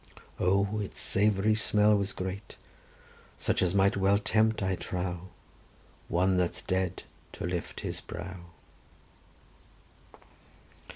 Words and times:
"O 0.39 0.79
its 0.79 0.99
savoury 0.99 1.53
smell 1.53 1.95
was 1.95 2.11
great, 2.11 2.55
Such 3.37 3.61
as 3.61 3.75
might 3.75 3.95
well 3.95 4.17
tempt, 4.17 4.63
I 4.63 4.73
trow, 4.75 5.29
One 6.07 6.37
that's 6.37 6.63
dead 6.63 7.03
to 7.33 7.45
lift 7.45 7.81
his 7.81 8.01
brow." 8.01 8.37